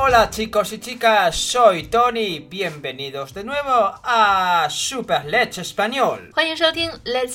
[0.00, 3.68] Hola chicos y chicas, soy Tony, bienvenidos de nuevo
[4.04, 6.30] a Super Let's Español.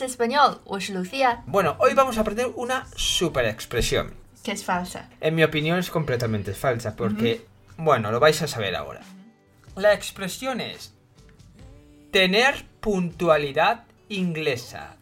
[0.01, 1.43] Español, Lucía.
[1.45, 4.13] Bueno, hoy vamos a aprender una super expresión.
[4.45, 5.09] Que es falsa.
[5.19, 7.45] En mi opinión es completamente falsa porque,
[7.75, 9.01] bueno, lo vais a saber ahora.
[9.75, 10.93] La expresión es
[12.11, 14.95] tener puntualidad inglesa,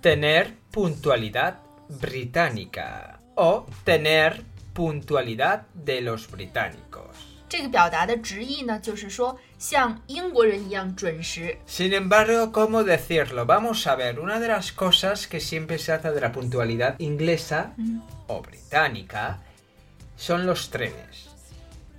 [0.00, 1.58] tener puntualidad
[1.90, 7.15] británica o tener puntualidad de los británicos.
[7.49, 11.57] 这个表达的直译呢，就是说像英国人一样准时。
[11.67, 13.45] Sin embargo, ¿cómo decirlo?
[13.45, 17.73] Vamos a ver, una de las cosas que siempre se hace de la puntualidad inglesa
[18.27, 19.39] o británica
[20.15, 21.29] son los trenes,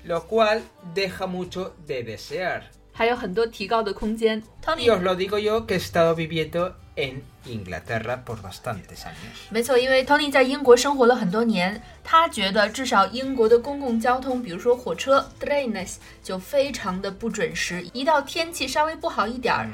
[0.05, 0.63] lo cual
[0.95, 2.63] deja mucho de desear.
[2.93, 4.41] 还有很多提高的空间。
[4.79, 9.49] Y os lo digo yo que he estado viviendo en Inglaterra por bastantes años.
[9.51, 19.69] 没错，因为 Tony 在英国生活了很多年，他觉得至少英国的公共交通，比如说火车 trains 就非常的不准时，一到天气稍微不好一点儿，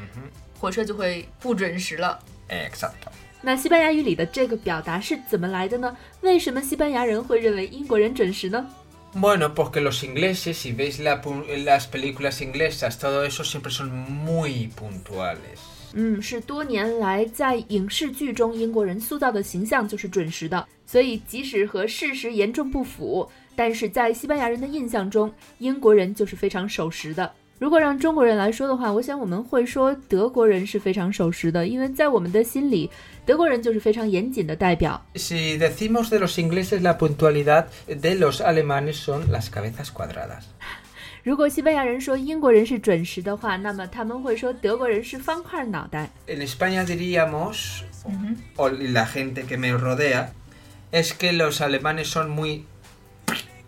[0.60, 2.18] 火车就会不准时了。
[2.48, 3.10] Exacto.
[3.42, 5.96] 那西班牙语里的这个表达是怎么来的呢？
[6.20, 8.66] 为什么西班牙人会认为英国人准时呢？
[9.14, 13.88] Bueno, porque los ingleses, si veis la pu- las películas inglesas, todo eso siempre son
[13.90, 15.58] muy puntuales.
[15.93, 27.31] 嗯，是多年来在影视剧中英国人塑造的形象就是准时的，所以即使和事实严重不符，但是在西班牙人的印象中，英国人就是非常守时的。
[27.59, 32.89] 如果让中国人来说的话，我想我们会说德国人是非常守时的，因为在我们的心里，
[33.23, 34.99] 德国人就是非常严谨的代表。
[35.13, 40.45] Si decimos de los ingleses la puntualidad, de los alemanes son las cabezas cuadradas.
[41.22, 46.10] 如果西班牙人说英国人是准时的话，那么他们会说德国人是方块脑袋。
[46.26, 47.82] En España diríamos,
[48.56, 50.32] o la gente que me rodea,
[50.92, 52.64] es que los alemanes son muy...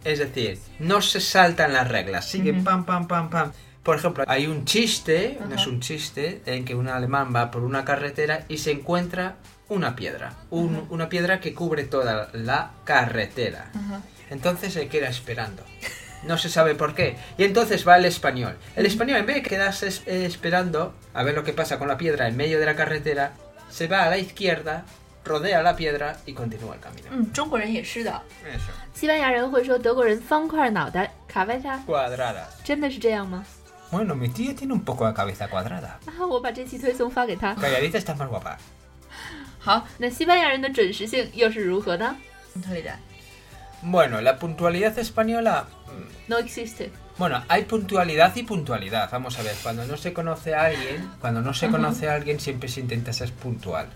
[0.04, 3.52] Es decir, no se saltan las reglas, siguen pam, pam, pam, pam.
[3.82, 7.64] Por ejemplo, hay un chiste, no es un chiste, en que un alemán va por
[7.64, 9.36] una carretera y se encuentra
[9.68, 10.34] una piedra.
[10.50, 13.70] un- Una piedra que cubre toda la carretera.
[14.30, 15.62] Entonces se queda esperando.
[16.24, 17.16] No se sabe por qué.
[17.36, 18.56] Y entonces va el español.
[18.74, 21.86] El español, en vez de quedarse es- eh, esperando a ver lo que pasa con
[21.88, 23.32] la piedra en medio de la carretera,
[23.70, 24.84] se va a la izquierda,
[25.24, 27.06] rodea la piedra y continúa el camino.
[27.10, 28.10] 嗯，中国人也是的。
[28.44, 28.72] Eso.
[28.94, 32.46] 西班牙人会说德国人方块脑袋，卡外塔， Cuadradas.
[32.64, 33.44] 真的是这样吗？
[33.92, 35.96] Bueno, mi tía tiene un poco de cabeza cuadrada.
[36.06, 37.54] 啊，我把这期推送发给他。
[37.54, 38.56] Calladita está más guapa.
[39.60, 42.16] 好，那西班牙人的准时性又是如何呢
[42.66, 42.90] 特里的
[43.82, 45.66] Bueno, la puntualidad española...
[45.86, 46.90] mm, ？No existe。
[47.16, 49.08] Bueno, hay puntualidad y puntualidad.
[49.10, 52.38] Vamos a ver, cuando no se conoce a alguien, cuando no se conoce a alguien
[52.38, 53.88] siempre se intenta ser puntual.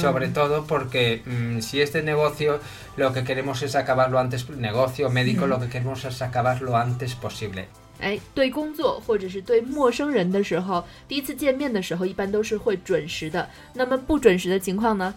[0.00, 2.58] Sobre todo porque mm, si es de negocio,
[2.96, 6.76] lo que queremos es acabar lo antes, negocio médico, lo que queremos es acabar lo
[6.76, 7.66] antes posible.
[8.00, 13.48] 哎，对工作或者是对陌生人的时候，第一次见面的时候，一般都是会准时的。
[13.72, 15.14] 那么不准时的情况呢？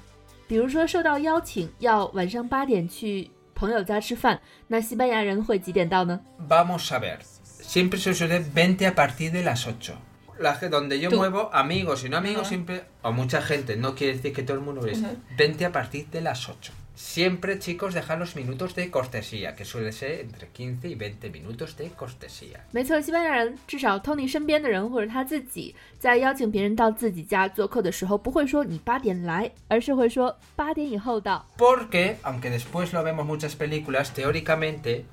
[0.47, 6.19] 比如说受到邀请要晚上八点去 朋友家吃饭，那西班牙人会几点到呢？
[6.47, 9.93] Vamos a ver, siempre se suele 20 a partir de las 8.
[10.39, 11.17] La, ge- donde yo Tú.
[11.17, 12.49] muevo amigos y no amigos Ajá.
[12.49, 15.01] siempre, o mucha gente, no quiere decir que todo el mundo es
[15.37, 16.71] 20 a partir de las 8.
[16.95, 21.77] Siempre chicos dejar los minutos de cortesía, que suele ser entre 15 y 20 minutos
[21.77, 22.59] de cortesía.
[22.73, 31.47] 没错，西班牙人至少 Tony 身边的人或者他自己在邀请别人到自己家做客的时候，不会说你八点来，而是会说八点以后到。
[31.57, 35.05] Porque, aunque después lo vemos muchas películas, teóricamente,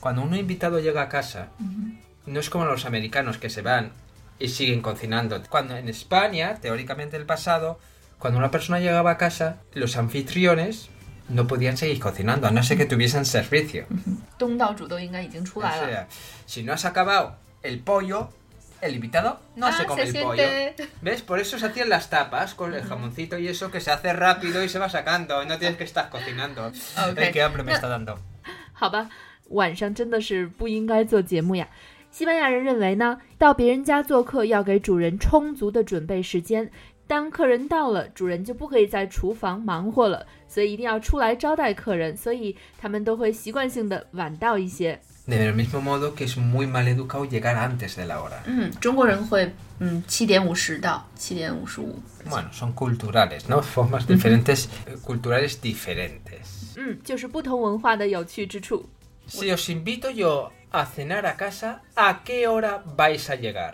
[0.00, 1.50] cuando un invitado llega a casa,
[2.26, 3.92] no es como los americanos que se van
[4.40, 5.40] y siguen cocinando.
[5.48, 7.78] Cuando en España, teóricamente el pasado,
[8.18, 10.90] cuando una persona llegaba a casa, los anfitriones
[11.28, 13.84] no podían seguir cocinando, a no ser que tuviesen servicio.
[14.38, 15.86] 东道主都应该已经出 O 来了。
[15.88, 16.06] sea,
[16.46, 18.28] si no has acabado el pollo,
[18.80, 20.42] el invitado no se Ah, come se el pollo.
[20.42, 20.88] siente.
[21.02, 21.22] ¿Ves?
[21.22, 24.64] Por eso se hacían las tapas con el jamoncito y eso que se hace rápido
[24.64, 25.42] y se va sacando.
[25.42, 26.66] y No tienes que estar cocinando.
[26.66, 27.18] Ok.
[27.18, 28.16] Ay, qué hambre me está dando.
[28.72, 29.08] 好吧，
[29.50, 31.68] 晚上真的是不应该做节目呀。
[32.10, 36.70] 西班牙人认为呢，到别人家做客要给主人充足的准备时间。
[37.07, 42.15] 当客人到了，主人就不可以在厨房忙活了，所以一定要出来招待客人。
[42.17, 44.99] 所以他们都会习惯性的晚到一些。
[45.27, 48.41] Del mismo modo que es muy mal educado llegar antes de la hora.
[48.45, 51.99] 嗯，中国人会嗯七点五十到七点五十五。
[52.29, 53.61] Bueno, son culturales, ¿no?
[53.61, 56.75] Formas diferentes, eh, culturales diferentes.
[56.77, 58.87] 嗯，就是不同文化的有趣之处。
[59.27, 63.73] Si os invito yo a cenar a casa, ¿a qué hora vais a llegar?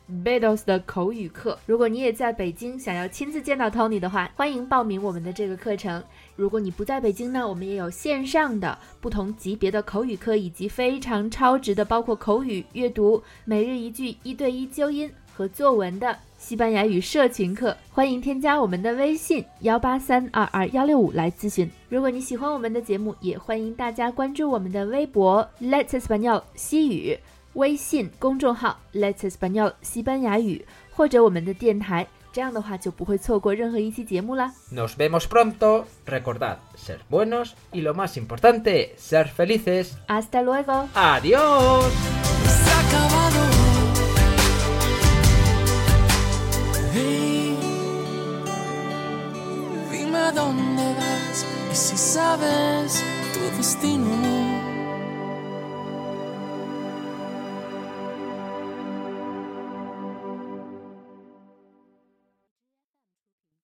[0.23, 1.57] Beatles 的口语课。
[1.65, 6.03] 如果你也在北京，想要亲自见到 Tony 的话，欢迎报名我们的这个课程。
[6.35, 17.75] 如果你不在北京呢，我们也有线上的不同级别的口语课，以及非常超值的，包括口语、阅读、每日一句、一对一纠音和作文的西班牙语社群课。
[17.89, 21.69] 欢迎添加我们的微信幺八三二二幺六五来咨询。
[21.87, 27.17] 如果你喜欢我们的节目，也欢迎大家关注我们的微博 Let's Español 西语，
[27.54, 32.06] 微信公众号 Let's Español 西班牙语，或者我们的电台。
[32.32, 34.52] 这样的话就不会错过任何一期节目啦。
[34.70, 35.84] Nos vemos pronto.
[36.06, 39.96] Recordad, ser buenos y lo más importante, ser felices.
[40.06, 40.86] Hasta luego。
[40.94, 41.90] Adiós.
[42.46, 43.40] se ha acabado.
[46.92, 47.56] Hey,
[49.90, 53.02] dime a dónde vas y si sabes
[53.32, 54.79] tu destino.